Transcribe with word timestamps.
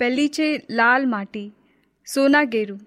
પહેલી 0.00 0.28
છે 0.28 0.66
લાલ 0.70 1.08
માટી 1.08 1.52
સોનાગેરું 2.14 2.80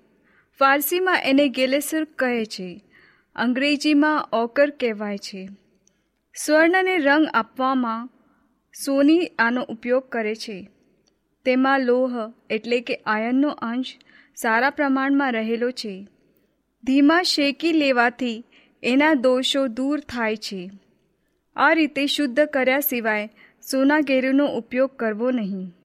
ફારસીમાં 0.59 1.21
એને 1.23 1.49
ગેલેસર 1.49 2.03
કહે 2.03 2.45
છે, 2.45 2.83
અંગ્રેજીમાં 3.35 4.25
ઓકર 4.33 4.69
કહેવાય 4.69 5.17
છે. 5.17 5.49
સ્વર્ણને 6.35 6.97
રંગ 6.97 7.27
આપવામાં 7.33 8.09
સોની 8.85 9.27
આનો 9.39 9.63
ઉપયોગ 9.63 10.09
કરે 10.09 10.35
છે. 10.35 10.69
તેમાં 11.45 11.79
લોહ 11.79 12.13
એટલે 12.49 12.81
કે 12.81 12.95
આયનનો 12.95 13.49
અંશ 13.49 13.93
સારા 14.35 14.69
પ્રમાણમાં 14.69 15.31
રહેલો 15.31 15.71
છે. 15.71 16.07
ધીમા 16.83 17.21
શેકી 17.23 17.71
લેવાથી 17.71 18.43
એના 18.83 19.13
દોષો 19.13 19.67
દૂર 19.67 19.99
થાય 19.99 20.35
છે. 20.35 20.71
આ 21.55 21.73
રીતે 21.73 22.05
શુદ્ધ 22.07 22.45
કર્યા 22.45 22.79
સિવાય 22.79 23.29
સોના 23.71 23.99
ગેરુનો 23.99 24.45
ઉપયોગ 24.47 24.89
કરવો 24.95 25.31
નહીં. 25.31 25.82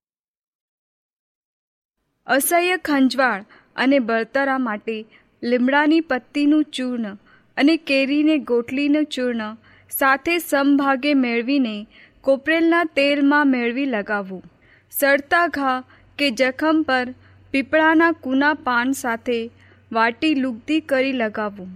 અસહ્ય 2.28 2.76
ખંજવાળ 2.76 3.44
અને 3.76 3.98
બળતરા 3.98 4.58
માટે 4.58 5.06
લીમડાની 5.42 6.00
પત્તીનું 6.00 6.64
ચૂર્ણ 6.64 7.16
અને 7.56 7.76
કેરીને 7.76 8.38
ગોટલીનું 8.38 9.04
ચૂર્ણ 9.04 9.56
સાથે 9.90 10.38
સમભાગે 10.38 11.14
મેળવીને 11.14 11.86
કોપરેલના 12.20 12.84
તેલમાં 12.84 13.46
મેળવી 13.46 13.84
લગાવવું. 13.84 14.42
સડતા 14.90 15.46
ઘા 15.46 15.84
કે 16.18 16.30
જખમ 16.30 16.82
પર 16.82 17.14
પીપળાના 17.50 18.12
કૂના 18.12 18.54
પાન 18.54 18.92
સાથે 18.92 19.50
વાટી 19.92 20.34
લુગદી 20.34 20.80
કરી 20.80 21.12
લગાવવું. 21.12 21.70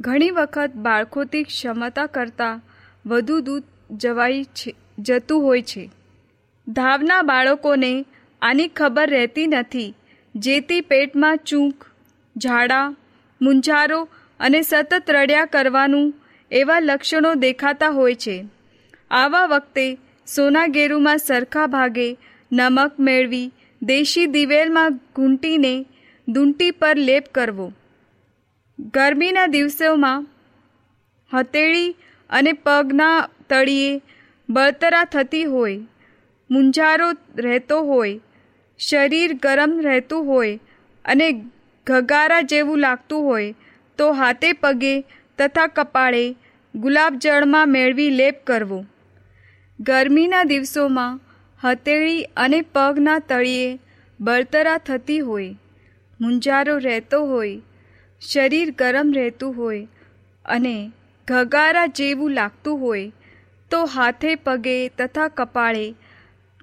ઘણી 0.00 0.30
વખત 0.30 0.70
બાળકોથી 0.76 1.42
ક્ષમતા 1.42 2.06
કરતાં 2.06 2.60
વધુ 3.06 3.40
દૂધ 3.40 3.64
જવાય 3.90 4.44
છે, 4.44 4.74
જતું 4.98 5.42
હોય 5.42 5.62
છે. 5.62 5.90
ધાવના 6.68 7.22
બાળકોને 7.22 8.04
આની 8.44 8.70
ખબર 8.78 9.08
રહેતી 9.10 9.46
નથી. 9.46 9.90
જેથી 10.34 10.80
પેટમાં 10.80 11.38
ચૂંક, 11.48 11.86
ઝાડા, 12.36 12.86
મૂંઝારો 13.40 14.00
અને 14.40 14.60
સતત 14.62 15.10
રડ્યા 15.10 15.44
કરવાનું 15.44 16.14
એવા 16.50 16.80
લક્ષણો 16.80 17.30
દેખાતા 17.34 17.88
હોય 17.88 18.14
છે. 18.14 18.36
આવા 19.10 19.46
વખતે 19.46 19.86
સોનાગેરુમાં 20.26 21.18
સરખા 21.18 21.66
ભાગે 21.66 22.08
નમક 22.52 23.00
મેળવી 23.00 23.52
દેશી 23.82 24.26
દિવેલમાં 24.26 24.98
ઘૂંટીને 25.16 25.74
દૂંટી 26.28 26.76
પર 26.80 26.96
લેપ 26.98 27.24
કરવો. 27.34 27.66
ગરમીના 28.78 29.46
દિવસોમાં 29.46 30.26
હથેળી 31.30 31.90
અને 32.30 32.52
પગના 32.52 33.16
તળિયે 33.50 34.02
બળતરા 34.48 35.04
થતી 35.04 35.44
હોય, 35.44 35.82
મૂંઝારો 36.50 37.08
રહેતો 37.38 37.78
હોય 37.82 38.20
શરીર 38.80 39.34
ગરમ 39.34 39.74
રહેતું 39.80 40.26
હોય 40.26 40.58
અને 41.04 41.28
ઘગારા 41.86 42.40
જેવું 42.42 42.78
લાગતું 42.78 43.22
હોય, 43.22 43.54
તો 43.98 44.06
હાથે 44.12 44.50
પગે 44.52 44.94
તથા 45.38 45.66
કપાળે 45.66 46.24
ગુલાબજળમાં 46.74 47.68
મેળવી 47.68 48.10
લેપ 48.10 48.42
કરવો. 48.46 48.80
ગરમીના 49.78 50.44
દિવસોમાં 50.44 51.20
હથેળી 51.60 52.26
અને 52.36 52.60
પગના 52.74 53.18
તળિયે 53.28 53.78
બળતરા 54.20 54.78
થતી 54.78 55.20
હોય, 55.20 55.56
મૂંઝારો 56.20 56.76
રહેતો 56.78 57.20
હોય, 57.26 57.62
શરીર 58.22 58.70
ગરમ 58.78 59.12
રહેતું 59.12 59.56
હોય 59.56 59.86
અને 60.44 60.76
ઘગારા 61.28 61.86
જેવું 61.98 62.32
લાગતું 62.32 62.80
હોય, 62.80 63.12
તો 63.70 63.84
હાથે 63.86 64.32
પગે 64.36 64.76
તથા 64.98 65.28
કપાળે 65.28 65.86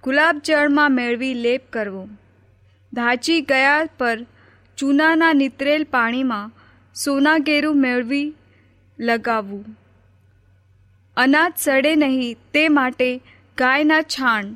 ગુલાબજળમાં 0.03 0.91
મેળવી 0.91 1.33
લેપ 1.41 1.63
કરવો. 1.71 2.03
ધાચી 2.93 3.41
ગયા 3.41 3.89
પર 3.97 4.17
ચૂનાના 4.77 5.33
નિતરેલ 5.33 5.83
પાણીમાં 5.91 6.53
સોનાગેરું 6.95 7.77
મેળવી 7.77 8.27
લગાવવું. 8.99 9.63
અનાજ 11.17 11.53
સડે 11.57 11.93
નહીં 11.95 12.41
તે 12.53 12.63
માટે 12.69 13.09
ગાયના 13.57 14.01
છાણ 14.15 14.51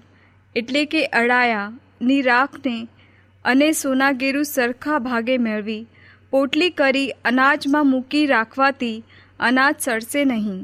એટલે 0.55 0.83
કે 0.85 1.05
અડાયાની 1.21 2.21
રાખને 2.21 2.77
અને 3.45 3.69
સોનાગેરું 3.83 4.51
સરખા 4.55 4.99
ભાગે 4.99 5.35
મેળવી, 5.37 5.87
પોટલી 6.31 6.69
કરી 6.69 7.07
અનાજમાં 7.25 7.91
મૂકી 7.93 8.25
રાખવાથી 8.25 8.97
અનાજ 9.39 9.75
સડશે 9.79 10.25
નહીં. 10.25 10.61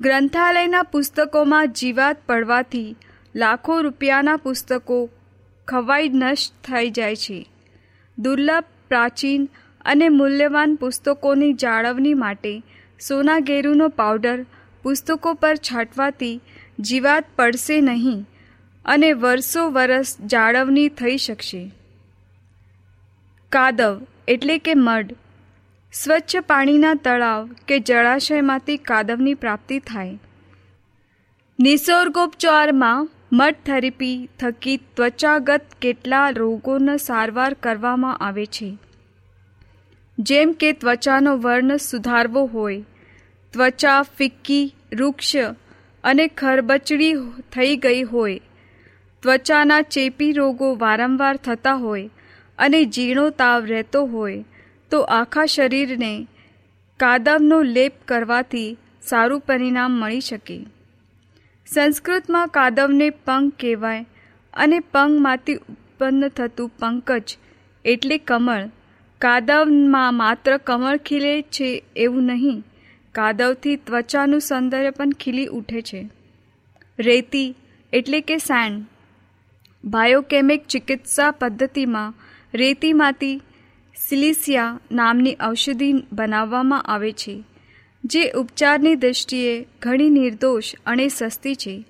ગ્રંથાલયના 0.00 0.86
પુસ્તકોમાં 0.92 1.74
જીવાત 1.80 2.24
પડવાથી 2.26 2.88
લાખો 3.34 3.80
રૂપિયાના 3.80 4.36
પુસ્તકો 4.36 5.10
ખવાઈ 5.68 6.08
નષ્ટ 6.08 6.72
થઈ 6.72 6.90
જાય 6.90 7.16
છે. 7.16 7.50
દુર્લભ, 8.18 8.64
પ્રાચીન 8.88 9.48
અને 9.84 10.08
મૂલ્યવાન 10.08 10.74
પુસ્તકોની 10.74 11.52
જાળવણી 11.52 12.14
માટે 12.14 12.62
સોનાગેરુનો 13.08 13.88
પાવડર 13.88 14.46
પુસ્તકો 14.82 15.34
પર 15.34 15.56
છાંટવાથી 15.56 16.40
જીવાત 16.80 17.24
પડશે 17.36 17.80
નહીં 17.80 18.28
અને 18.84 19.12
વર્ષો 19.12 19.70
વરસ 19.70 20.16
જાળવણી 20.20 20.88
થઈ 20.88 21.16
શકશે. 21.16 21.72
કાદવ 23.50 24.06
એટલે 24.28 24.58
કે 24.58 24.72
મડ 24.74 25.14
સ્વચ્છ 25.92 26.36
પાણીના 26.36 26.94
તળાવ 26.94 27.48
કે 27.68 27.78
જળાશયમાંથી 27.78 28.76
કાદવની 28.76 29.34
પ્રાપ્તિ 29.34 29.78
થાય. 29.78 30.18
નિસર્ગોપચારમાં 31.60 33.08
મડ 33.32 33.54
થેરેપી 33.66 34.28
થકી 34.40 34.76
ત્વચાગત 34.76 35.60
કેટલા 35.82 36.30
રોગોનો 36.30 36.96
સારવાર 36.96 37.54
કરવામાં 37.54 38.16
આવે 38.16 38.46
છે. 38.46 38.78
જેમ 40.18 40.52
કે 40.52 40.72
ત્વચાનો 40.72 41.36
વર્ણ 41.36 41.76
સુધારવો 41.76 42.44
હોય, 42.46 42.82
ત્વચા 43.52 44.02
ફિક્કી 44.02 44.74
વૃક્ષ 44.96 45.36
અને 46.04 46.26
ખરબચડી 46.26 47.14
થઈ 47.52 47.76
ગઈ 47.76 48.02
હોય, 48.02 48.40
ત્વચાના 49.22 49.80
ચેપી 49.80 50.32
રોગો 50.32 50.74
વારંવાર 50.74 51.36
થતા 51.36 51.74
હોય 51.74 52.10
અને 52.58 52.84
ઝીણો 52.84 53.30
તાવ 53.30 53.64
રહેતો 53.64 54.04
હોય, 54.04 54.44
તો 54.90 55.00
આખા 55.00 55.46
શરીરને 55.46 56.26
કાદવનો 56.96 57.62
લેપ 57.62 57.92
કરવાથી 58.08 58.78
સારું 59.02 59.40
પરિણામ 59.40 59.92
મળી 59.92 60.20
શકે. 60.20 60.66
સંસ્કૃતમાં 61.66 62.48
કાદવને 62.48 63.08
પંખ 63.26 63.54
કહેવાય 63.60 64.04
અને 64.54 64.78
પંખમાંથી 64.80 65.54
ઉત્પન્ન 65.54 66.28
થતું 66.28 66.70
પંકજ 66.78 67.36
એટલે 67.84 68.18
કમળ. 68.18 68.64
કાદવમાં 69.20 70.14
માત્ર 70.14 70.56
કમળ 70.56 70.98
ખીલે 71.06 71.34
છે 71.54 71.68
એવું 71.96 72.24
નહીં, 72.24 72.58
કાદવથી 73.14 73.76
ત્વચાનું 73.76 74.40
સૌંદર્ય 74.40 74.90
પણ 74.90 75.16
ખીલી 75.20 75.46
ઉઠે 75.46 75.80
છે. 75.82 76.00
રેતી 76.98 77.48
એટલે 77.92 78.20
કે 78.20 78.36
સેન્ડ 78.38 78.84
બાયોકેમિક 79.84 80.62
ચિકિત્સા 80.66 81.30
પદ્ધતિમાં 81.30 82.14
રેતીમાંથી 82.54 83.34
સિલિસિયા 83.96 84.78
નામની 84.92 85.36
ઔષધિ 85.40 85.90
બનાવવામાં 86.12 86.86
આવે 86.92 87.12
છે. 87.12 87.34
જે 88.04 88.30
ઉપચારની 88.30 88.94
દૃષ્ટિએ 88.94 89.66
ઘણી 89.82 90.10
નિર્દોષ 90.10 90.74
અને 90.86 91.08
સસ્તી 91.08 91.54
છે. 91.54 91.84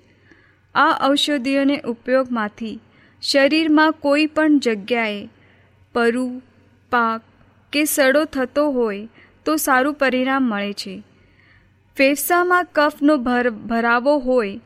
આ 0.75 1.09
ઔષધિઓને 1.09 1.81
ઉપયોગમાંથી 1.81 2.79
શરીરમાં 3.21 3.91
કોઈ 3.91 4.25
પણ 4.25 4.59
જગ્યાએ 4.59 5.29
પરુ, 5.93 6.41
પાક 6.91 7.21
કે 7.73 7.85
સડો 7.85 8.25
થતો 8.25 8.69
હોય 8.69 9.07
તો 9.45 9.55
સારું 9.55 9.93
પરિણામ 9.93 10.43
મળે 10.43 10.73
છે. 10.73 11.03
ફેફસામાં 11.97 12.65
કફનો 12.65 13.17
ભર, 13.17 13.49
ભરાવો 13.49 14.17
હોય 14.17 14.59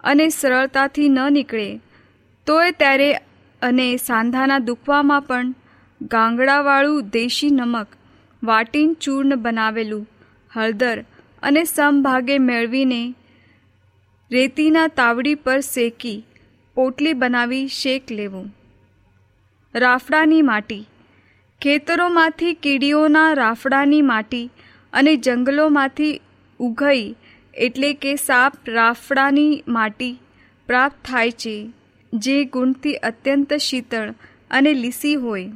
અને 0.00 0.28
સરળતાથી 0.28 1.08
ન 1.08 1.18
નીકળે, 1.32 1.80
તોય 2.46 2.70
ત્યારે 2.70 3.12
અને 3.62 3.96
સાંધાના 3.96 4.58
દુખવામાં 4.58 5.22
પણ 5.22 5.54
ગાંગડાવાળું 6.02 7.08
દેશી 7.08 7.50
નમક 7.50 7.86
વાટીન 8.42 8.94
ચૂર્ણ 8.94 9.36
બનાવેલું 9.36 10.08
હળદર 10.54 11.04
અને 11.42 11.62
સમભાગે 11.64 12.36
મેળવીને 12.38 13.02
રેતીના 14.30 14.86
તાવડી 14.86 15.34
પર 15.34 15.60
શેકી 15.60 16.18
પોટલી 16.76 17.12
બનાવી 17.12 17.66
શેક 17.68 18.10
લેવું. 18.10 18.46
રાફડાની 19.74 20.42
માટી. 20.42 20.84
ખેતરોમાંથી 21.60 22.54
કીડીઓના 22.54 23.32
રાફડાની 23.32 24.02
માટી 24.02 24.50
અને 24.92 25.16
જંગલોમાંથી 25.16 26.20
ઉઘઈ 26.60 27.06
એટલે 27.54 27.90
કે 27.92 28.16
સાપ 28.16 28.52
રાફડાની 28.68 29.62
માટી 29.68 30.18
પ્રાપ્ત 30.68 31.00
થાય 31.04 31.30
છે, 31.30 31.56
જે 32.12 32.44
ગુણથી 32.44 32.94
અત્યંત 32.94 33.54
શીતળ 33.60 34.14
અને 34.50 34.72
લીસી 34.74 35.14
હોય. 35.14 35.48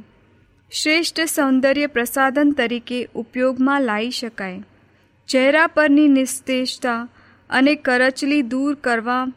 શ્રેષ્ઠ 0.71 1.21
સૌંદર્ય 1.25 1.87
પ્રસાધન 1.87 2.51
તરીકે 2.51 2.99
ઉપયોગમાં 3.15 3.81
લાવી 3.81 4.11
શકાય. 4.11 4.59
ચહેરા 5.29 5.67
પરની 5.67 6.07
નિસ્તેજતા 6.07 7.07
અને 7.49 7.75
કરચલી 7.75 8.41
દૂર 8.41 8.75
કરવા 8.75 9.27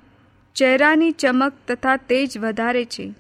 ચહેરાની 0.55 1.11
ચમક 1.11 1.53
તથા 1.69 1.97
તેજ 1.97 2.39
વધારે 2.39 2.85
છે. 2.85 3.15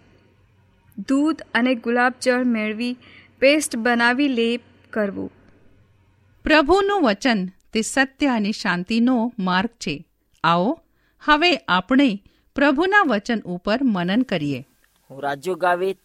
દૂધ 1.08 1.42
અને 1.54 1.74
ગુલાબજળ 1.74 2.44
મેળવી 2.44 2.98
પેસ્ટ 3.38 3.76
બનાવી 3.76 4.28
લેપ 4.28 4.60
કરવું. 4.90 5.30
પ્રભુનું 6.44 7.02
વચન 7.02 7.46
તે 7.72 7.82
સત્ય 7.82 8.26
અને 8.26 8.52
શાંતિનો 8.52 9.32
માર્ગ 9.38 9.68
છે. 9.68 10.04
આવો 10.44 10.80
હવે 11.20 11.56
આપણે 11.56 12.22
પ્રભુના 12.54 13.02
વચન 13.06 13.40
ઉપર 13.40 13.78
મનન 13.82 14.22
કરીએ. 14.22 14.66
હું 15.10 15.22
રાજુ 15.22 15.54
ગાવિત 15.54 16.00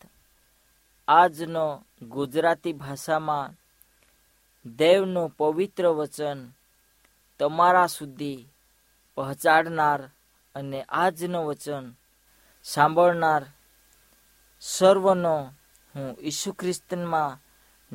આજનો 1.07 1.83
ગુજરાતી 2.01 2.73
ભાષામાં 2.73 3.53
દેવનું 4.75 5.29
પવિત્ર 5.29 5.87
વચન 5.87 6.56
તમારા 7.39 7.87
સુધી 7.87 8.49
પહોંચાડનાર 9.15 10.09
અને 10.55 10.85
આજનું 10.89 11.45
વચન 11.45 11.93
સાંભળનાર 12.63 13.45
સર્વનો 14.59 15.53
હું 15.95 16.17
ઈસુ 16.21 16.53
ખ્રિસ્તનમાં 16.53 17.39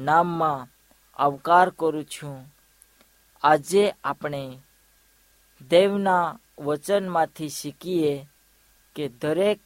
નામમાં 0.05 0.69
આવકાર 1.17 1.71
કરું 1.71 2.05
છું. 2.05 2.55
આજે 3.43 3.95
આપણે 4.05 4.63
દેવના 5.69 6.41
વચનમાંથી 6.59 7.49
શીખીએ 7.49 8.27
કે 8.95 9.09
દરેક 9.09 9.61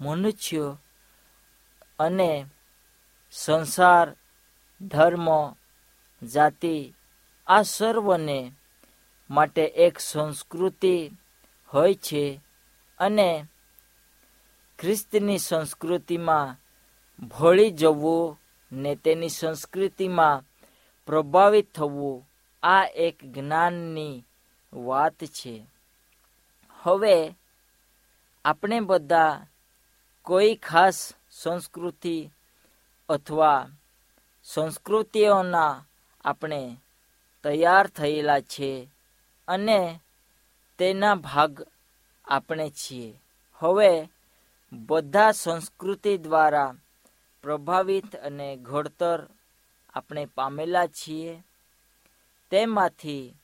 મનુષ્ય 0.00 0.76
અને 1.98 2.46
સંસાર, 3.32 4.16
ધર્મ, 4.80 5.28
જાતિ 6.26 6.94
આ 7.46 7.62
સર્વને 7.62 8.52
માટે 9.32 9.64
એક 9.66 9.98
સંસ્કૃતિ 9.98 11.10
હોય 11.74 11.94
છે 11.94 12.40
અને 12.98 13.30
ખ્રિસ્તની 14.78 15.38
સંસ્કૃતિમાં 15.38 16.56
ભળી 17.28 17.70
જવું 17.70 18.38
ને 18.72 18.96
તેની 18.96 19.28
સંસ્કૃતિમાં 19.28 20.44
પ્રભાવિત 21.06 21.74
થવું 21.74 22.26
આ 22.62 22.84
એક 22.96 23.16
જ્ઞાનની 23.24 24.24
વાત 24.72 25.18
છે. 25.24 25.54
હવે 26.82 27.16
આપણે 28.44 28.80
બધા 28.80 29.46
કોઈ 30.22 30.54
ખાસ 30.54 30.98
સંસ્કૃતિ 31.30 32.30
અથવા 33.08 33.68
સંસ્કૃતિઓના 34.44 35.84
આપણે 36.24 36.76
તૈયાર 37.44 37.86
થયેલા 37.86 38.40
છે 38.40 38.88
અને 39.48 40.00
તેના 40.78 41.14
ભાગ 41.14 41.62
આપણે 42.24 42.70
છીએ. 42.70 43.20
હવે 43.58 44.08
બધા 44.72 45.32
સંસ્કૃતિ 45.32 46.18
દ્વારા 46.18 46.74
પ્રભાવિત 47.42 48.16
અને 48.16 48.56
ઘડતર 48.56 49.26
આપણે 49.94 50.26
પામેલા 50.26 50.86
છીએ. 50.86 51.42
તેમાંથી 52.50 53.34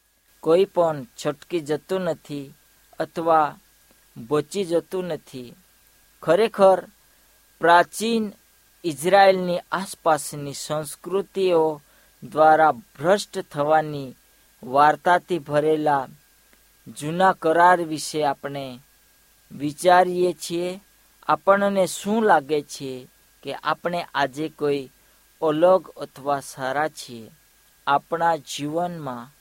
કોઈ 0.40 0.64
પણ 0.64 1.06
છટકી 1.26 1.60
જતું 1.60 2.00
નથી 2.00 2.54
અથવા 2.98 3.58
બચી 4.16 4.64
જતું 4.64 5.04
નથી. 5.04 5.54
ખરેખર 6.22 6.84
પ્રાચીન 7.60 8.32
ઇઝરાયલની 8.84 9.58
આસપાસની 9.58 10.52
સંસ્કૃતિઓ 10.52 11.82
દ્વારા 12.22 12.72
ભ્રષ્ટ 12.72 13.38
થવાની 13.38 14.16
વાર્તાથી 14.62 15.38
ભરેલા 15.38 16.08
જૂના 16.98 17.32
કરાર 17.32 17.80
વિશે 17.80 18.24
આપણે 18.24 18.80
વિચારીએ 19.52 20.32
છીએ. 20.32 20.80
આપણને 21.28 21.86
શું 21.86 22.24
લાગે 22.24 22.62
છે 22.62 23.08
કે 23.42 23.54
આપણે 23.54 24.06
આજે 24.14 24.48
કોઈ 24.48 24.90
અલગ 25.42 25.88
અથવા 25.96 26.40
સારા 26.40 26.88
છીએ? 26.88 27.30
આપણા 27.86 28.36
જીવનમાં 28.36 29.34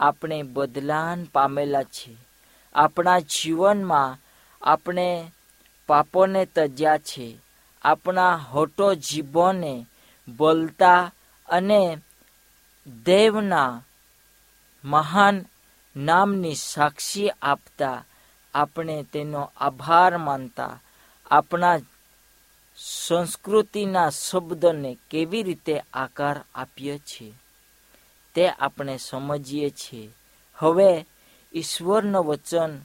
આપણે 0.00 0.42
બદલાન 0.42 1.24
પામેલા 1.24 1.82
છીએ. 1.82 2.16
આપણા 2.74 3.18
જીવનમાં 3.18 4.18
આપણે 4.62 5.32
પાપોને 5.86 6.46
તજ્યા 6.46 6.98
છે. 6.98 7.38
આપણા 7.82 8.36
હોટો 8.36 8.94
જીભોને 8.94 9.86
બોલતા 10.36 11.12
અને 11.48 11.98
દેવના 13.04 13.82
મહાન 14.84 15.46
નામની 15.96 16.54
સાક્ષી 16.54 17.30
આપતા 17.30 18.04
આપણે 18.54 19.02
તેનો 19.02 19.52
આભાર 19.56 20.18
માનતા 20.18 20.80
આપણા 21.30 21.78
સંસ્કૃતિના 22.76 24.10
શબ્દને 24.10 24.98
કેવી 25.10 25.42
રીતે 25.42 25.82
આકાર 25.92 26.44
આપીએ 26.54 26.98
છીએ 26.98 27.32
તે 28.34 28.48
આપણે 28.48 28.96
સમજીએ 28.96 29.70
છીએ. 29.70 30.10
હવે 30.54 31.06
ઈશ્વરનું 31.54 32.24
વચન 32.24 32.80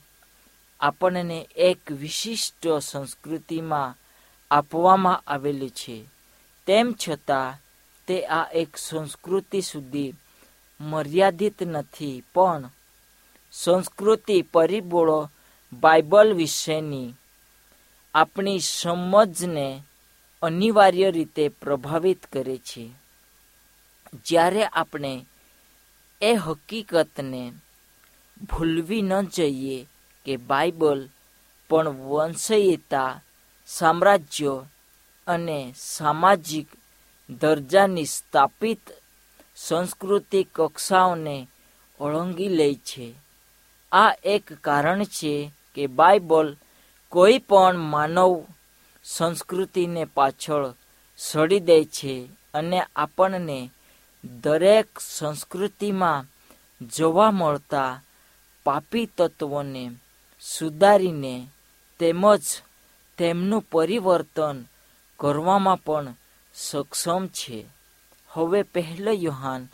આપણને 0.79 1.47
એક 1.55 1.91
વિશિષ્ટ 1.91 2.67
સંસ્કૃતિમાં 2.81 3.95
આપવામાં 4.51 5.23
આવેલું 5.27 5.69
છે. 5.69 6.05
તેમ 6.65 6.95
છતાં 7.07 7.59
તે 8.07 8.25
આ 8.25 8.49
એક 8.53 8.77
સંસ્કૃતિ 8.77 9.61
સુધી 9.61 10.13
મર્યાદિત 10.79 11.63
નથી. 11.63 12.23
પણ 12.33 12.69
સંસ્કૃતિ 13.51 14.41
પરિબળો 14.41 15.29
બાઇબલ 15.73 16.33
વિશેની 16.33 17.13
આપણી 18.13 18.59
સમજને 18.59 19.83
અનિવાર્ય 20.41 21.11
રીતે 21.11 21.47
પ્રભાવિત 21.47 22.25
કરે 22.25 22.57
છે. 22.57 22.91
જ્યારે 24.25 24.65
આપણે 24.65 25.25
એ 26.21 26.33
હકીકતને 26.33 27.51
ભૂલવી 28.51 29.01
ન 29.01 29.21
જઈએ 29.21 29.87
કે 30.25 30.37
બાઇબલ 30.37 31.09
પણ 31.69 31.87
વંશયતા, 31.87 33.21
સામ્રાજ્ય 33.67 34.65
અને 35.27 35.73
સામાજિક 35.77 36.67
દરજાની 37.29 38.05
સ્થાપિત 38.05 38.79
સંસ્કૃતિક 39.55 40.47
કક્ષાઓને 40.53 41.47
ઓળંગી 41.99 42.49
લે 42.49 42.75
છે. 42.75 43.13
આ 43.91 44.11
એક 44.23 44.45
કારણ 44.61 45.03
છે 45.05 45.51
કે 45.75 45.87
બાઇબલ 45.87 46.47
કોઈ 47.09 47.39
પણ 47.39 47.75
માનવ 47.75 48.33
સંસ્કૃતિને 49.05 50.05
પાછળ 50.05 50.65
સડી 51.19 51.59
દે 51.59 51.77
છે 51.85 52.29
અને 52.53 52.79
આપણને 52.95 53.59
દરેક 54.23 54.99
સંસ્કૃતિમાં 54.99 56.27
જોવા 56.95 57.31
મળતા 57.31 58.01
પાપી 58.65 59.05
તત્વોને 59.05 59.91
સુધારીને 60.41 61.35
તેમજ 61.99 62.43
તેમનું 63.17 63.67
પરિવર્તન 63.71 64.57
કરવામાં 65.19 65.77
પણ 65.77 66.13
સક્ષમ 66.55 67.27
છે. 67.27 67.59
હવે 68.35 68.61
પહેલો 68.63 69.11
યુહાન, 69.11 69.67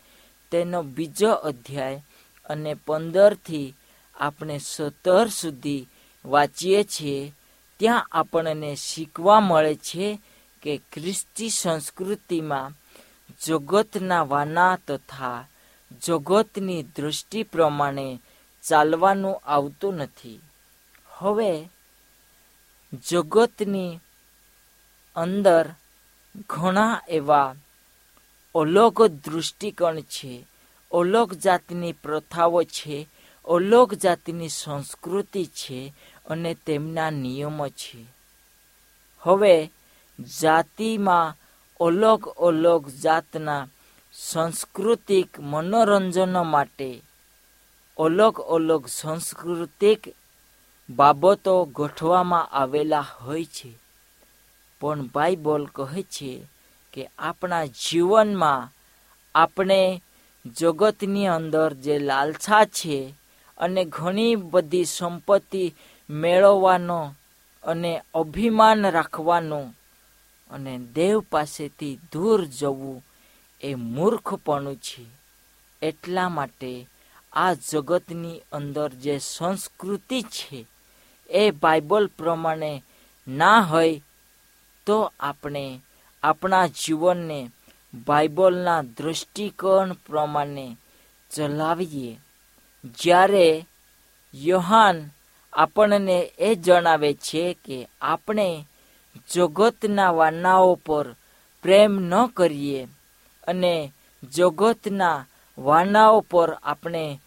તેનો 0.52 0.84
બીજો 0.84 1.32
અધ્યાય 1.32 2.04
અને 2.50 2.74
પંદરથી 2.74 3.76
આપણે 4.16 4.58
સત્તર 4.58 5.28
સુધી 5.28 5.88
વાંચીએ 6.26 6.84
છીએ. 6.84 7.34
ત્યાં 7.80 8.08
આપણને 8.12 8.76
શીખવા 8.76 9.40
મળે 9.40 9.76
છે 9.76 10.20
કે 10.62 10.82
ખ્રિસ્તી 10.94 11.50
સંસ્કૃતિમાં 11.50 12.74
જગતના 13.46 14.24
વાના 14.24 14.76
તથા 14.88 15.48
જગતની 16.06 16.84
દૃષ્ટિ 16.84 17.44
પ્રમાણે 17.44 18.20
ચાલવાનું 18.64 19.42
આવતું 19.46 19.96
નથી. 19.96 20.40
હવે 21.10 21.70
જગતની 23.10 24.00
અંદર 25.16 25.70
ઘણા 26.50 27.02
એવા 27.10 27.56
અલગ 28.56 29.02
દૃષ્ટિકોણ 29.02 30.00
છે, 30.00 30.48
અલગ 30.92 31.34
જાતની 31.34 31.92
પ્રથાઓ 31.92 32.64
છે, 32.64 33.08
અલગ 33.46 33.94
જાતની 33.94 34.50
સંસ્કૃતિ 34.50 35.46
છે 35.46 35.94
અને 36.30 36.54
તેમના 36.54 37.10
નિયમો 37.10 37.68
છે. 37.68 38.06
હવે, 39.20 39.72
જાતિમાં 40.42 41.36
અલગ 41.80 42.28
અલગ 42.28 42.88
જાતના 42.88 43.68
સાંસ્કૃતિક 44.14 45.40
મનોરંજનો 45.40 46.44
માટે 46.44 47.02
અલગ 47.98 48.40
અલગ 48.40 48.88
સાંસ્કૃતિક 48.88 50.04
બાબતો 50.90 51.66
ગોઠવામાં 51.66 52.48
આવેલા 52.48 53.00
હોય 53.00 53.46
છે. 53.46 53.74
પણ 54.82 55.08
બાઇબલ 55.08 55.66
કહે 55.66 56.04
છે 56.04 56.48
કે 56.94 57.10
આપણા 57.20 57.66
જીવનમાં 57.66 58.70
આપણે 59.36 60.02
જગતની 60.46 61.28
અંદર 61.28 61.74
જે 61.74 62.00
લાલસા 62.00 62.66
છે 62.66 63.14
અને 63.58 63.86
ઘણી 63.86 64.36
બધી 64.36 64.86
સંપત્તિ 64.86 65.76
મેળવવાનો 66.10 67.16
અને 67.64 68.02
અભિમાન 68.14 68.92
રાખવાનો 68.92 69.74
અને 70.50 70.78
દેવ 70.78 71.24
પાસેથી 71.30 72.00
દૂર 72.14 72.46
જવું 72.46 73.06
એ 73.62 73.76
મૂર્ખપણું 73.76 74.76
છે. 74.76 75.06
એટલા 75.82 76.30
માટે 76.30 76.88
આ 77.34 77.54
જગતની 77.54 78.42
અંદર 78.52 78.90
જે 78.90 79.18
સંસ્કૃતિ 79.18 80.22
છે 80.22 80.68
એ 81.30 81.52
બાઇબલ 81.52 82.08
પ્રમાણે 82.08 82.84
ના 83.28 83.62
હોય 83.62 84.02
તો 84.86 85.14
આપણે 85.20 85.82
આપણા 86.24 86.68
જીવનને 86.68 87.52
બાઇબલના 87.94 88.82
દૃષ્ટિકોણ 88.82 89.94
પ્રમાણે 89.94 90.78
ચલાવીએ. 91.32 92.20
જ્યારે 93.00 93.66
યોહાન 94.34 95.10
આપણને 95.54 96.32
એ 96.40 96.56
જણાવે 96.56 97.14
છે 97.14 97.58
કે 97.66 97.88
આપણે 98.02 98.66
જગતના 99.34 100.12
વાનાઓ 100.12 100.76
પર 100.76 101.16
પ્રેમ 101.62 102.00
ન 102.00 102.28
કરીએ 102.28 102.88
અને 103.48 103.94
જગતના 104.24 105.26
વાનાઓ 105.58 106.20
પર 106.20 106.54
આપણે 106.64 107.20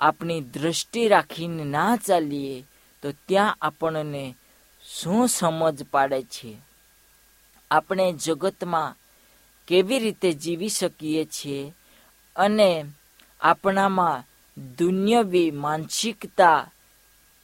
આપણી 0.00 0.40
દૃષ્ટિ 0.40 1.08
રાખીને 1.08 1.64
ના 1.64 1.96
ચાલીએ, 1.96 2.64
તો 3.02 3.12
ત્યાં 3.12 3.58
આપણને 3.62 4.34
શું 4.84 5.28
સમજ 5.28 5.84
પાડે 5.90 6.22
છે? 6.22 6.71
આપણે 7.72 8.12
જગતમાં 8.12 8.96
કેવી 9.66 9.98
રીતે 9.98 10.32
જીવી 10.32 10.68
શકીએ 10.68 11.24
છીએ 11.24 11.74
અને 12.36 12.70
આપણામાં 13.40 14.24
દુન્યવી 14.78 15.50
માનસિકતા 15.50 16.70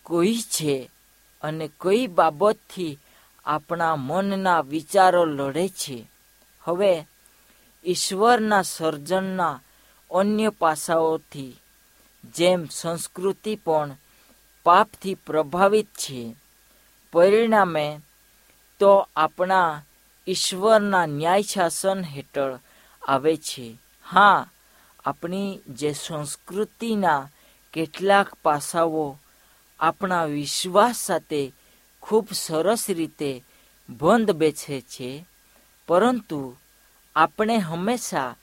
કોઈ 0.03 0.35
છે 0.35 0.91
અને 1.43 1.71
કઈ 1.81 2.07
બાબતથી 2.07 2.99
આપણા 3.45 3.97
મનના 3.97 4.61
વિચારો 4.61 5.25
લડે 5.25 5.69
છે? 5.69 5.99
હવે 6.63 7.07
ઈશ્વરના 7.85 8.63
સર્જનના 8.63 9.61
અન્ય 10.11 10.51
પાસાઓથી, 10.51 11.57
જેમ 12.37 12.67
સંસ્કૃતિ 12.71 13.55
પણ 13.57 13.97
પાપથી 14.65 15.15
પ્રભાવિત 15.15 15.87
છે, 15.87 16.35
પરિણામે 17.13 18.01
તો 18.81 19.09
આપણા 19.17 19.83
ઈશ્વરના 20.29 21.07
ન્યાય 21.07 21.43
શાસન 21.43 22.05
હેઠળ 22.05 22.59
આવે 23.03 23.37
છે. 23.37 23.79
હા, 24.11 24.51
આપણી 25.05 25.59
જે 25.69 25.93
સંસ્કૃતિના 25.93 27.31
કેટલાક 27.73 28.35
પાસાઓ 28.43 29.19
આપણા 29.81 30.25
વિશ્વાસ 30.25 30.97
સાથે 30.97 31.53
ખૂબ 32.03 32.29
સરસ 32.33 32.91
રીતે 32.91 33.45
બંધ 33.89 34.31
બેસે 34.31 34.81
છે, 34.81 35.27
પરંતુ 35.89 36.57
આપણે 37.17 37.57
હંમેશા 37.59 38.37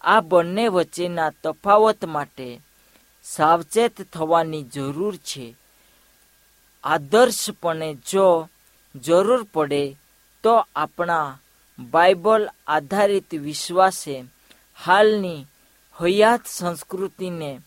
આ 0.00 0.20
બંને 0.20 0.68
વચ્ચેના 0.68 1.30
તફાવત 1.30 2.04
માટે 2.04 2.60
સાવચેત 3.24 4.02
થવાની 4.12 4.62
જરૂર 4.62 5.16
છે. 5.16 5.56
આદર્શપણે 6.84 7.94
જો 8.10 8.48
જરૂર 8.94 9.42
પડે 9.42 9.96
તો 10.42 10.66
આપણા 10.76 11.38
બાઇબલ 11.78 12.48
આધારિત 12.66 13.34
વિશ્વાસે 13.34 14.24
હાલની 14.84 15.46
હયાત 16.00 16.46
સંસ્કૃતિને 16.46 17.60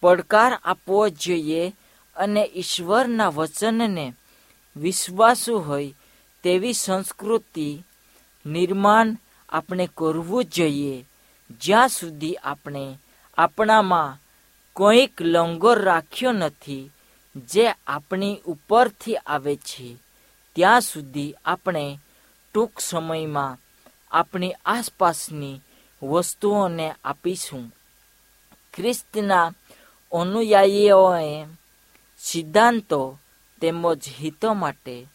પડકાર 0.00 0.58
આપવો 0.64 1.08
જોઈએ 1.08 1.72
અને 2.16 2.50
ઈશ્વરના 2.56 3.28
વચનને 3.28 4.14
વિશ્વાસુ 4.76 5.58
હોય 5.58 5.94
તેવી 6.42 6.72
સંસ્કૃતિ 6.72 7.82
નિર્માણ 8.46 9.16
આપણે 9.48 9.88
કરવું 9.96 10.44
જોઈએ. 10.44 11.04
જ્યાં 11.60 11.88
સુધી 11.88 12.34
આપણે 12.34 12.98
આપણામાં 13.38 14.18
કોઈક 14.74 15.22
લંગર 15.22 15.78
રાખ્યો 15.78 16.32
નથી, 16.32 16.90
જે 17.36 17.70
આપણી 17.86 18.40
ઉપરથી 18.46 19.16
આવે 19.16 19.56
છે. 19.56 19.96
ત્યાં 20.56 20.80
સુધી 20.80 21.34
આપણે 21.44 21.98
ટૂંક 22.54 22.80
સમયમાં 22.80 23.58
આપણી 24.10 24.52
આસપાસની 24.52 25.60
વસ્તુઓને 26.02 26.94
આપીશું. 27.04 27.74
ખ્રિસ્તના 28.74 29.52
અનુયાયીઓએ 30.12 31.46
સિદ્ધાંતો 32.18 33.18
તેમજ 33.60 34.08
હિતો 34.20 34.54
માટે 34.54 35.06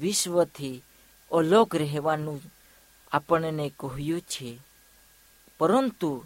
વિશ્વથી 0.00 0.82
અલગ 1.32 1.76
રહેવાનું 1.76 2.40
આપણને 3.12 3.72
કહ્યું 3.80 4.20
છે. 4.20 4.58
પરંતુ 5.58 6.24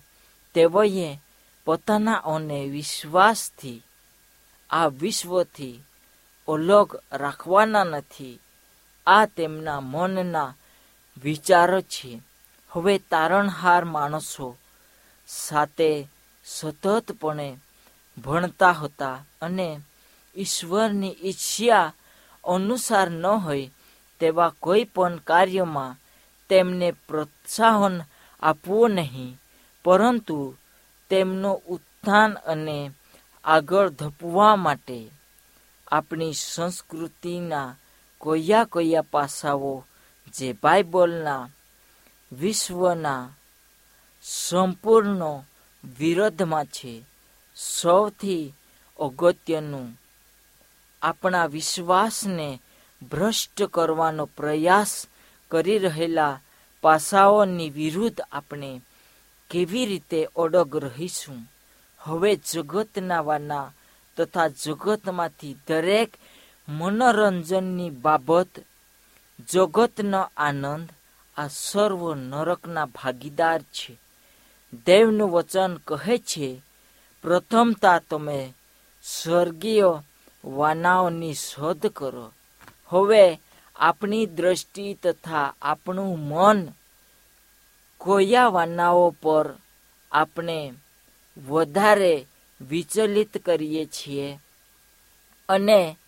તેઓએ 0.54 1.18
પોતાના 1.64 2.12
અને 2.12 2.64
વિશ્વાસથી 2.64 3.82
આ 4.70 4.86
વિશ્વથી 4.86 5.84
અલગ 6.48 7.00
રાખવાના 7.12 7.84
નથી. 7.84 8.40
આ 9.14 9.24
તેમના 9.36 9.80
મનના 9.92 10.56
વિચારો 11.16 11.80
છે. 11.92 12.10
હવે 12.72 12.94
તારણહાર 13.10 13.84
માણસો 13.84 14.48
સાથે 15.28 15.90
સતતપણે 16.46 17.48
ભણતા 18.16 18.78
હતા 18.80 19.16
અને 19.42 19.68
ઈશ્વરની 20.34 21.18
ઈચ્છા 21.28 21.94
અનુસાર 22.44 23.08
ન 23.22 23.24
હોય 23.44 23.72
તેવા 24.20 24.56
કોઈ 24.64 24.90
પણ 24.94 25.24
કાર્યમાં 25.28 25.98
તેમને 26.50 26.88
પ્રોત્સાહન 27.08 27.96
આપવું 28.42 28.90
નહીં, 28.90 29.38
પરંતુ 29.84 30.38
તેમનો 31.10 31.52
ઉત્થાન 31.66 32.32
અને 32.52 32.78
આગળ 33.44 33.88
ધપવા 33.90 34.54
માટે 34.56 34.98
આપણી 35.88 36.40
સંસ્કૃતિના 36.44 37.76
કયા 38.20 38.64
કયા 38.64 39.02
પાસાઓ 39.02 39.84
જે 40.38 40.52
બાઇબલના 40.52 41.50
વિશ્વના 42.32 43.30
સંપૂર્ણ 44.22 45.44
વિરોધમાં 45.98 46.64
છે. 46.64 47.02
સૌથી 47.56 48.54
અગત્યનું, 48.98 50.00
આપણા 51.02 51.46
વિશ્વાસને 51.46 52.60
ભ્રષ્ટ 53.10 53.62
કરવાનો 53.62 54.24
પ્રયાસ 54.26 55.06
કરી 55.50 55.78
રહેલા 55.78 56.40
પાસાઓની 56.80 57.70
વિરુદ્ધ 57.70 58.20
આપણે 58.32 58.80
કેવી 59.50 59.86
રીતે 59.86 60.28
અડગ 60.36 60.76
રહીશું? 60.76 61.50
હવે 61.98 62.40
જગતના 62.52 63.20
વાના 63.20 63.72
તથા 64.16 64.48
જગતમાંથી 64.48 65.56
દરેક 65.68 66.12
મનોરંજનની 66.68 67.90
બાબત, 67.90 68.48
જગતનો 69.48 70.30
આનંદ 70.36 70.88
આ 71.36 71.48
સર્વ 71.48 72.14
નરકના 72.14 72.84
ભાગીદાર 72.84 73.62
છે. 73.62 73.98
દેવનું 74.86 75.30
વચન 75.30 75.76
કહે 75.76 76.18
છે, 76.18 76.62
પ્રથમતા 77.22 77.98
તમે 77.98 78.54
સ્વર્ગીય 79.02 80.02
વાનાઓની 80.44 81.34
શોધ 81.34 81.86
કરો. 81.86 82.32
હવે 82.88 83.40
આપણી 83.76 84.26
દ્રષ્ટિ 84.26 84.94
તથા 84.94 85.54
આપણું 85.62 86.18
મન 86.18 86.68
કોયા 87.98 88.48
વાનાઓ 88.48 89.14
પર 89.22 89.54
આપણે 90.12 90.72
વધારે 91.48 92.26
વિચલિત 92.60 93.38
કરીએ 93.38 93.86
છીએ? 93.86 94.38
અને 95.48 95.98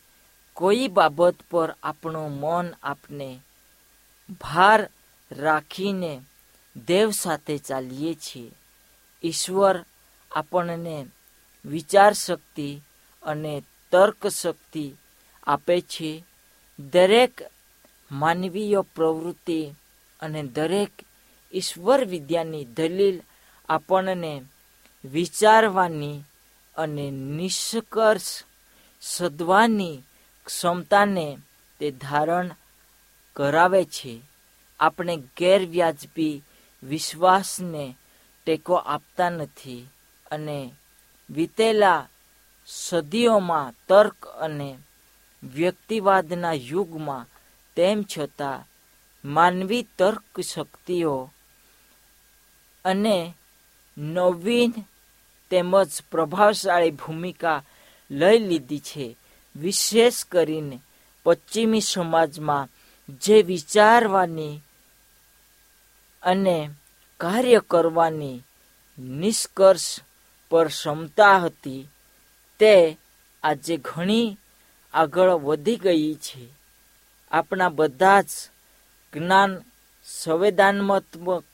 કોઈ 0.55 0.89
બાબત 0.89 1.35
પર 1.51 1.75
આપણું 1.83 2.31
મન 2.31 2.75
આપને 2.83 3.41
ભાર 4.31 4.91
રાખીને 5.31 6.21
દેવ 6.87 7.11
સાથે 7.11 7.59
ચાલીએ 7.59 8.15
છીએ. 8.15 8.51
ઈશ્વર 9.25 9.85
આપણને 10.33 11.07
વિચાર 11.65 12.13
શક્તિ 12.13 12.81
અને 13.23 13.63
તર્ક 13.93 14.27
શક્તિ 14.27 14.93
આપે 15.43 15.81
છે. 15.81 16.25
દરેક 16.79 17.41
માનવીય 18.13 18.81
પ્રવૃત્તિ 18.81 19.73
અને 20.21 20.43
દરેક 20.43 20.91
ઈશ્વર 21.53 22.05
વિદ્યાની 22.05 22.65
દલીલ 22.65 23.21
આપણને 23.69 24.43
વિચારવાની 25.05 26.23
અને 26.77 27.11
નિષ્કર્ષ 27.11 28.45
સદવાની 29.01 29.99
ક્ષમતાને 30.51 31.39
તે 31.81 31.91
ધારણ 31.91 32.49
કરાવે 33.37 33.85
છે. 33.85 34.21
આપણે 34.81 35.15
ગેરવ્યાજબી 35.37 36.43
વિશ્વાસને 36.83 37.85
ટેકો 38.47 38.75
આપતા 38.75 39.31
નથી 39.31 39.89
અને 40.31 40.59
વીતેલા 41.31 42.09
સદીઓમાં 42.67 43.75
તર્ક 43.89 44.19
અને 44.27 44.79
વ્યક્તિવાદના 45.43 46.61
યુગમાં 46.71 47.31
તેમ 47.77 47.99
છતાં 48.13 48.67
માનવી 49.25 49.89
તર્ક 49.99 50.35
શક્તિઓ 50.41 51.17
અને 52.85 53.35
નવીન 53.97 54.73
તેમજ 55.51 55.91
પ્રભાવશાળી 56.11 56.91
ભૂમિકા 56.91 57.65
લઈ 58.11 58.39
લીધી 58.39 58.79
છે. 58.79 59.07
વિશેષ 59.57 60.25
કરીને 60.25 60.81
પશ્ચિમી 61.23 61.81
સમાજમાં 61.81 62.69
જે 63.09 63.43
વિચારવાની 63.43 64.61
અને 66.23 66.71
કાર્ય 67.21 67.61
કરવાની 67.69 68.43
નિષ્કર્ષ 68.99 70.01
પર 70.51 70.67
ક્ષમતા 70.67 71.39
હતી, 71.39 71.89
તે 72.59 72.99
આજે 73.43 73.77
ઘણી 73.77 74.39
આગળ 74.95 75.31
વધી 75.31 75.77
ગઈ 75.77 76.15
છે. 76.15 76.49
આપણા 77.31 77.69
બધા 77.69 78.21
જ 78.21 78.27
જ્ઞાન 79.13 79.63
સંવેદનાત્મક 80.05 81.45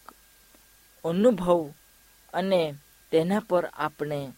અનુભવ 1.04 1.70
અને 2.34 2.74
તેના 3.10 3.40
પર 3.40 3.64
આપણે 3.64 4.32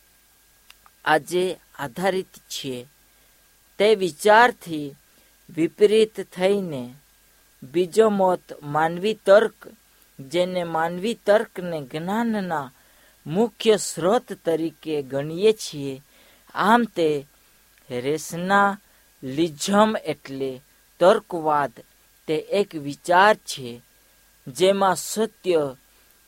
આજે 1.04 1.56
આધારિત 1.78 2.26
છીએ. 2.26 2.86
તે 3.78 3.94
વિચારથી 3.94 4.96
વિપરીત 5.56 6.20
થઈને 6.20 6.94
બીજો 7.62 8.10
મત 8.10 8.52
માનવી 8.62 9.14
તર્ક, 9.14 9.66
જેને 10.20 10.64
માનવી 10.64 11.14
તર્કને 11.14 11.82
જ્ઞાનના 11.82 12.72
મુખ્ય 13.26 13.76
સ્ત્રોત 13.76 14.32
તરીકે 14.44 15.02
ગણીએ 15.02 15.52
છીએ, 15.52 16.02
આમ 16.54 16.84
તે 16.84 17.26
રેસના 17.90 18.78
લિઝમ 19.24 19.96
એટલે 20.04 20.60
તર્કવાદ, 21.00 21.72
તે 22.26 22.34
એક 22.34 22.74
વિચાર 22.74 23.34
છે, 23.34 23.80
જેમાં 24.46 24.94
સત્ય 24.94 25.76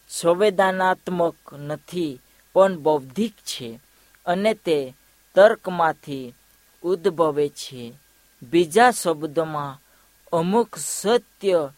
સંવેદનાત્મક 0.08 1.52
નથી, 1.52 2.20
પણ 2.52 2.76
બૌદ્ધિક 2.76 3.32
છે, 3.32 3.80
અને 4.26 4.54
તે 4.54 4.94
તર્કમાંથી 5.34 6.34
ઉદ્ભવે 6.82 7.48
છે. 7.48 7.92
બીજા 8.42 8.90
શબ્દોમાં 8.90 9.80
અમુક 10.32 10.76
સત્ય 10.76 11.70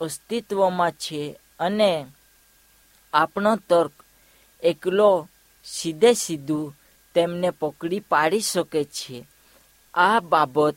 અસ્તિત્વમાં 0.00 0.90
છે 0.90 1.36
અને 1.58 2.06
આપણો 3.12 3.56
તર્ક 3.56 3.92
એકલો 4.62 5.28
સીધે 5.64 6.12
સીધું 6.12 6.76
તેમને 7.14 7.50
પકડી 7.50 8.00
પાડી 8.00 8.40
શકે 8.40 8.84
છે. 8.84 9.26
આ 9.94 10.20
બાબત 10.20 10.76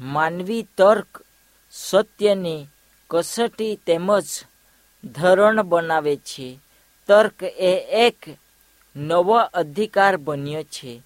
માનવી 0.00 0.66
તર્ક 0.78 1.22
સત્યની 1.70 2.66
કસટી 3.10 3.76
તેમજ 3.76 4.24
ધરણ 5.04 5.62
બનાવે 5.62 6.16
છે. 6.16 6.58
તર્ક 7.08 7.42
એ 7.42 7.72
એક 8.06 8.38
નવો 8.96 9.36
અધિકાર 9.38 10.16
બન્યો 10.16 10.62
છે, 10.62 11.02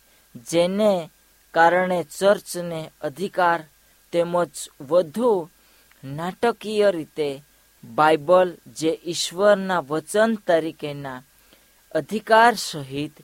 જેને 0.51 1.11
કારણે 1.55 2.01
ચર્ચને 2.17 2.81
અધિકાર 3.01 3.61
તેમજ 4.13 4.55
વધુ 4.89 5.33
નાટકીય 6.03 6.89
રીતે 6.91 7.29
બાઇબલ 7.85 8.49
જે 8.79 8.93
ઈશ્વરના 9.07 9.87
વચન 9.89 10.33
તરીકેના 10.47 11.25
અધિકાર 11.95 12.55
સહિત 12.57 13.15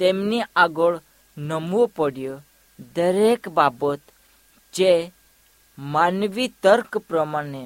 તેમની 0.00 0.50
આગળ 0.56 0.96
નમવું 1.36 1.92
પડ્યો, 1.96 2.42
દરેક 2.94 3.42
બાબત 3.48 4.02
જે 4.74 4.92
માનવી 5.78 6.54
તર્ક 6.62 6.92
પ્રમાણે 7.08 7.62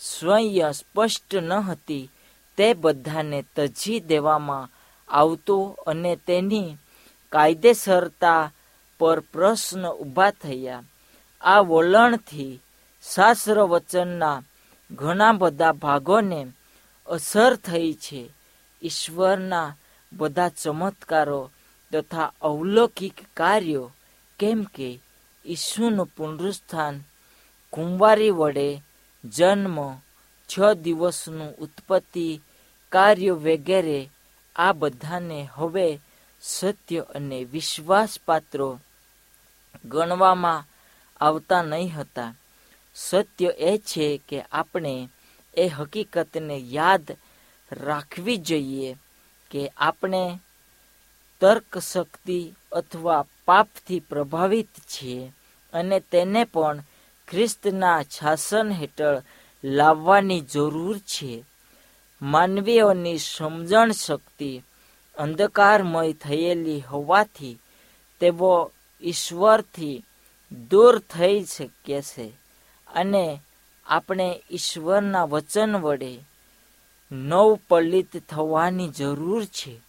સ્વયં 0.00 0.72
સ્પષ્ટ 0.72 1.30
ન 1.40 1.52
હતી, 1.68 2.10
તે 2.58 2.66
બધાને 2.74 3.40
તજી 3.56 4.00
દેવામાં 4.00 4.70
આવતું 5.08 5.74
અને 5.86 6.12
તેની 6.26 6.78
કાયદેસરતા 7.32 8.42
પર 9.00 9.20
પ્રશ્ન 9.20 9.88
ઊભા 9.88 10.30
થયા. 10.30 10.82
આ 11.40 11.58
વલણથી 11.58 12.60
શાસ્ત્ર 13.14 13.58
વચનના 13.60 14.42
ઘણા 14.90 15.32
બધા 15.32 15.72
ભાગોને 15.72 16.46
અસર 17.06 17.56
થઈ 17.56 17.92
છે. 17.92 18.30
ઈશ્વરના 18.82 19.76
બધા 20.12 20.48
ચમત્કારો 20.48 21.50
તથા 21.92 22.32
અવલૌકિક 22.42 23.14
કાર્યો, 23.36 23.92
કેમ 24.38 24.62
કે 24.74 25.00
ઈસુનું 25.46 26.08
પુનરુસ્થાન 26.16 27.00
કુંવારી 27.70 28.30
વડે 28.30 28.82
જન્મ, 29.24 29.76
છ 30.50 30.54
દિવસનું 30.82 31.56
ઉત્પત્તિ, 31.56 32.40
કાર્ય 32.92 33.30
વગેરે, 33.30 34.10
આ 34.56 34.72
બધાને 34.72 35.48
હવે 35.54 36.00
સત્ય 36.42 37.00
અને 37.14 37.44
વિશ્વાસપાત્રો 37.44 38.78
ગણવામાં 39.84 40.64
આવતા 41.20 41.62
નહીં 41.62 41.92
હતા. 41.92 42.34
સત્ય 42.94 43.46
એ 43.46 43.78
છે 43.78 44.20
કે 44.28 44.42
આપણે 44.52 45.08
એ 45.56 45.68
હકીકતને 45.68 46.56
યાદ 46.56 47.16
રાખવી 47.72 48.36
જોઈએ 48.36 48.96
કે 49.50 49.72
આપણે 49.76 50.40
તર્ક 51.40 51.78
શક્તિ 51.78 52.52
અથવા 52.72 53.24
પાપથી 53.44 54.00
પ્રભાવિત 54.00 54.68
છીએ 54.68 55.32
અને 55.72 56.00
તેને 56.00 56.44
પણ 56.44 56.82
ખ્રિસ્તના 57.28 58.02
શાસન 58.02 58.72
હેઠળ 58.72 59.22
લાવવાની 59.64 60.40
જરૂર 60.40 60.98
છે. 60.98 61.44
માનવીઓની 62.22 63.18
સમજણ 63.18 63.90
શક્તિ 63.90 64.62
અંધકારમય 65.18 66.12
થયેલી 66.12 66.80
હોવાથી 66.80 67.58
તેઓ 68.20 68.72
ઈશ્વરથી 69.02 70.04
દૂર 70.70 70.98
થઈ 70.98 71.44
શકીએ 71.44 72.02
છે 72.02 72.32
અને 72.94 73.40
આપણે 73.86 74.42
ઈશ્વરના 74.50 75.24
વચન 75.24 75.76
વડે 75.76 76.18
નવપલિત 77.12 78.16
થવાની 78.28 78.88
જરૂર 78.88 79.44
છે. 79.44 79.80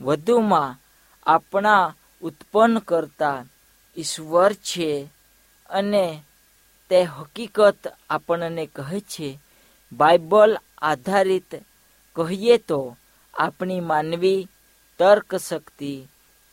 વધુમાં 0.00 0.78
આપણા 1.26 1.94
ઉત્પન્ન 2.22 2.78
કરતા 2.78 3.44
ઈશ્વર 3.96 4.52
છે 4.52 5.08
અને 5.68 6.22
તે 6.88 7.02
હકીકત 7.02 7.96
આપણને 8.10 8.66
કહે 8.66 9.00
છે. 9.00 9.38
બાઇબલ 9.92 10.58
આધારિત 10.78 11.54
કહીએ 12.16 12.58
તો 12.58 12.96
આપણી 13.34 13.80
માનવી 13.80 14.48
તર્ક 14.98 15.34
શક્તિ 15.34 16.08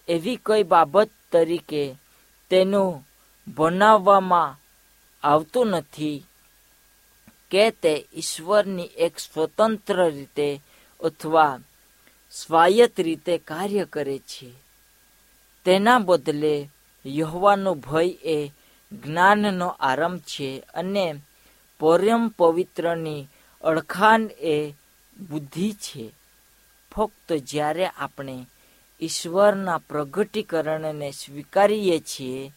એવી 0.07 0.35
કોઈ 0.35 0.63
બાબત 0.63 1.09
તરીકે 1.31 1.95
તેનું 2.49 3.07
બનાવવામાં 3.57 4.59
આવતું 5.27 5.67
નથી 5.67 6.23
કે 7.51 7.71
તે 7.71 8.05
ઈશ્વરની 8.13 8.83
એક 8.83 9.19
સ્વતંત્ર 9.19 10.09
રીતે 10.09 10.61
અથવા 10.99 11.59
સ્વાયત્ત 12.31 13.01
રીતે 13.01 13.37
કાર્ય 13.37 13.85
કરે 13.85 14.19
છે. 14.19 14.51
તેના 15.65 15.99
બદલે 15.99 16.69
યહવાનો 17.05 17.73
ભય 17.73 18.07
એ 18.07 18.51
જ્ઞાનનો 18.91 19.67
આરંભ 19.67 20.19
છે 20.19 20.63
અને 20.73 21.15
પરમ 21.79 22.27
પવિત્રની 22.27 23.27
અળખાણ 23.63 24.21
એ 24.39 24.73
બુદ્ધિ 25.29 25.71
છે. 25.71 26.11
ફક્ત 26.95 27.33
જ્યારે 27.33 27.87
આપણે 27.87 28.45
ઈશ્વરના 29.01 29.77
પ્રગટીકરણને 29.77 31.11
સ્વીકારીએ 31.11 31.99
છીએ, 31.99 32.53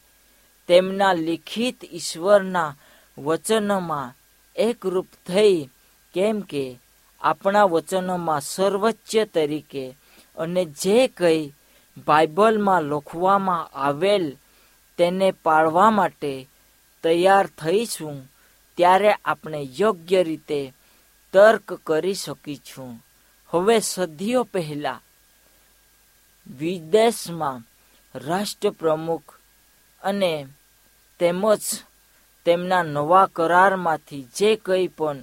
તેમના 0.68 1.12
લિખિત 1.12 1.84
ઈશ્વરના 1.84 2.76
વચનોમાં 3.18 4.14
એકરૂપ 4.56 5.06
થઈ 5.26 5.68
કેમ 6.14 6.40
કે 6.40 6.78
આપણા 7.20 7.64
વચનોમાં 7.64 8.40
સર્વોચ્ચ 8.40 9.10
તરીકે 9.34 9.96
અને 10.38 10.64
જે 10.64 11.08
કંઈ 11.08 11.52
બાઇબલમાં 12.06 12.82
લખવામાં 12.82 13.70
આવેલ 13.74 14.36
તેને 14.98 15.32
પાળવા 15.32 15.90
માટે 15.90 16.48
તૈયાર 17.02 17.46
થઈશું, 17.46 18.30
ત્યારે 18.76 19.12
આપણે 19.24 19.68
યોગ્ય 19.78 20.22
રીતે 20.22 20.72
તર્ક 21.32 21.72
કરી 21.86 22.14
શકીશું. 22.14 23.04
હવે 23.48 23.80
સદીઓ 23.80 24.42
પહેલા 24.42 25.00
વિદેશમાં 26.58 27.62
રાષ્ટ્રપ્રમુખ 28.18 29.34
અને 30.02 30.46
તેમજ 31.18 31.60
તેમના 32.44 32.82
નવા 32.82 33.26
કરારમાંથી 33.26 34.28
જે 34.36 34.56
કંઈ 34.56 34.86
પણ 34.86 35.18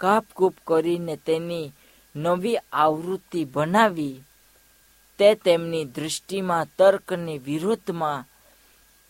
કાપકૂપ 0.00 0.54
કરીને 0.66 1.16
તેની 1.16 1.72
નવી 2.16 2.56
આવૃત્તિ 2.56 3.44
બનાવી, 3.44 4.22
તે 5.18 5.34
તેમની 5.34 5.84
દૃષ્ટિમાં 5.84 6.66
તર્કની 6.78 7.38
વિરુદ્ધમાં 7.38 8.24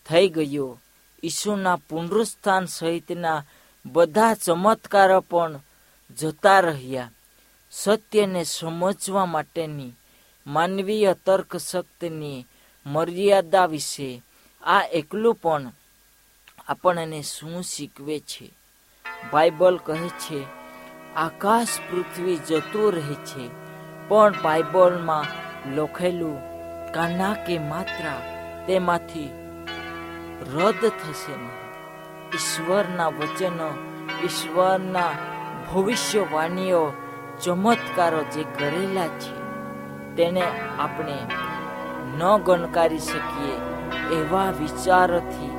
થઈ 0.05 0.29
ગયો. 0.29 0.79
ઈસુના 1.23 1.75
પુનરુસ્થાન 1.75 2.65
સહિતના 2.65 3.45
બધા 3.85 4.33
ચમત્કારો 4.33 5.19
પણ 5.19 5.59
જતા 6.17 6.59
રહ્યા. 6.59 7.11
સત્યને 7.71 8.43
સમજવા 8.43 9.25
માટેની 9.25 9.91
માનવીય 10.47 11.13
તર્ક 11.13 11.57
શક્તિની 11.57 12.45
મર્યાદા 12.85 13.65
વિશે. 13.65 14.23
આ 14.63 14.81
એકલું 14.81 15.35
પણ 15.35 15.71
આપણને 16.67 17.21
શું 17.21 17.63
શીખવે 17.63 18.19
છે? 18.19 18.51
બાઇબલ 19.33 19.79
કહે 19.83 20.09
છે, 20.09 20.43
આકાશ 21.15 21.67
પૃથ્વી 21.91 22.37
જતું 22.37 22.93
રહે 22.93 23.13
છે, 23.13 23.49
પણ 24.07 24.41
બાઇબલમાં 24.41 25.25
લખેલું 25.75 26.39
કાના 26.93 27.33
કે 27.33 27.59
માત્રા 27.59 28.21
તેમાંથી 28.67 29.29
રદ 30.55 30.81
થશે 30.81 31.35
નહીં. 31.35 31.65
ઈશ્વરના 32.35 33.07
વચનો, 33.07 33.69
ઈશ્વરના 34.23 35.11
ભવિષ્યવાણીઓ 35.73 36.93
ચમત્કારો 37.43 38.23
જે 38.23 38.43
કરેલા 38.43 39.07
છે. 39.07 39.44
તેને 40.15 40.43
આપણે 40.79 41.17
ન 42.17 42.21
ગણકારી 42.45 42.99
શકીએ 42.99 43.55
એવા 44.17 44.51
વિચારોથી 44.59 45.53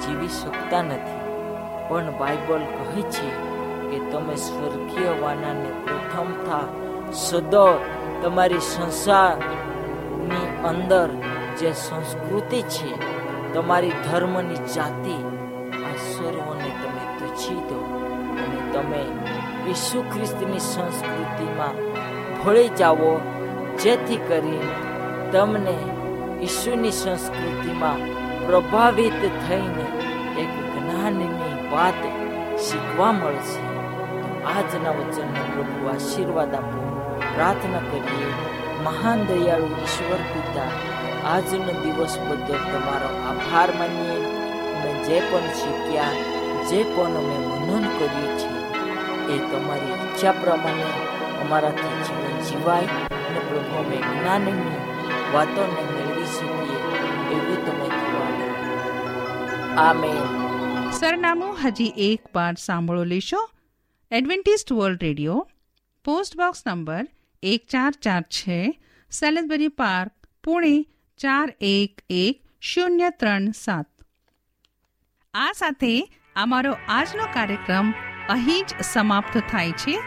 જીવી 0.00 0.28
શકતા 0.28 0.82
નથી. 0.82 1.20
પણ 1.88 2.08
બાઇબલ 2.18 2.64
કહે 2.76 3.02
છે 3.14 3.28
કે 3.88 3.98
તમે 4.10 4.34
સ્વર્ગીય 4.36 5.12
વાનાને 5.22 5.70
પ્રથમતા 5.84 6.66
સદો 7.24 7.66
તમારી 8.22 8.60
સંસારની 8.60 10.48
અંદર 10.70 11.08
જે 11.58 11.70
સંસ્કૃતિ 11.74 12.60
છે, 12.62 12.90
તમારી 13.54 13.98
ધર્મની 14.04 14.64
જાતિ, 14.74 15.16
આ 15.86 15.96
સર્વને 16.08 16.70
તમે 16.80 17.04
તછી 17.18 17.62
દો 17.68 17.78
અને 18.42 18.58
તમે 18.72 19.02
ઈસુ 19.70 19.98
ખ્રિસ્તની 20.02 20.66
સંસ્કૃતિમાં 20.70 21.76
ભળી 22.40 22.68
જાઓ 22.78 23.12
જેથી 23.76 24.16
કરી 24.16 24.68
તમને 25.32 25.78
ઈસુની 26.42 26.90
સંસ્કૃતિમાં 26.90 28.00
પ્રભાવિત 28.46 29.20
થઈને 29.48 29.86
એક 30.40 30.52
જ્ઞાનની 30.74 31.68
વાત 31.72 32.00
શીખવા 32.58 33.12
મળશે. 33.12 33.62
આજના 34.44 34.90
વચનને 34.90 35.42
પ્રભુ 35.54 35.88
આશીર્વાદ 35.88 36.54
આપો. 36.54 36.80
પ્રાર્થના 37.34 37.78
કરીએ. 37.78 38.32
મહાન 38.84 39.24
દયાળુ 39.24 39.64
ઈશ્વર 39.64 40.16
પિતા, 40.16 40.72
આજનો 41.28 41.72
દિવસ 41.82 42.18
બદલ 42.18 42.54
તમારો 42.54 43.08
આભાર 43.30 43.70
માનીએ. 43.78 44.18
અમે 44.74 45.04
જે 45.04 45.20
પણ 45.20 45.38
શીખ્યા, 45.38 46.04
જે 46.70 46.82
પણ 46.82 47.04
અમે 47.04 47.36
મનન 47.46 47.84
કર્યું 47.98 48.38
છે 48.38 48.50
એ 49.32 49.38
તમારી 49.38 49.92
ઈચ્છા 49.92 50.32
પ્રમાણે 50.32 50.84
અમારાથી 51.44 52.02
જીવન 52.02 52.38
જીવાય. 52.40 52.80
અને 52.80 53.11
પ્રભુ 53.52 53.76
અમે 53.76 53.96
જ્ઞાનની 53.96 54.76
વાતોને 55.32 55.82
મેળવી 55.94 56.24
શકીએ 56.24 56.78
એવું 57.32 57.66
તમે 57.66 57.88
આમેન. 59.76 60.90
સરનામું 60.90 61.56
હજી 61.64 61.92
એક 61.96 62.36
વાર 62.36 62.54
સાંભળો 62.54 63.04
લેશો. 63.04 63.50
Adventist 64.10 64.72
World 64.72 64.98
Radio, 65.02 65.48
post 66.04 66.36
box 66.36 66.66
number 66.66 67.06
એક 67.42 67.66
ચાર 67.68 67.92
ચાર 68.02 68.22
છે 68.22 68.82
સેલેસબરી 69.10 69.68
પાર્ક, 69.68 70.12
પુણે 70.44 70.82
ચાર 71.18 71.54
એક 71.60 72.02
એક 72.10 72.42
શૂન્ય 72.60 73.10
ત્રણ 73.10 73.50
સાત. 73.50 73.86
આ 75.34 75.52
સાથે 75.52 76.08
અમારો 76.36 76.76
આજનો 76.88 77.24
કાર્યક્રમ 77.34 77.90
અહીં 78.28 78.64
જ 78.66 78.74
સમાપ્ત 78.82 79.42
થાય 79.50 79.72
છે. 79.72 79.98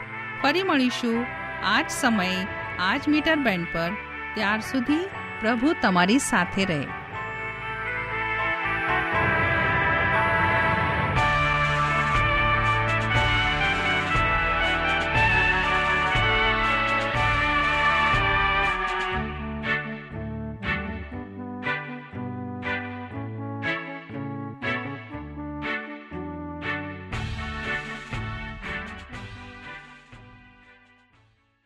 ફરી 0.42 0.64
મળીશું. 0.64 1.26
આજ 1.66 1.90
સમયે 1.90 2.55
આજ 2.80 3.08
મીટર 3.08 3.36
બેન્ડ 3.36 3.68
પર 3.74 3.92
ત્યાર 4.36 4.60
સુધી 4.60 5.04
પ્રભુ 5.40 5.74
તમારી 5.82 6.20
સાથે 6.20 6.66
રહે. 6.66 7.05